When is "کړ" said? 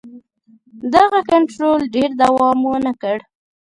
3.01-3.17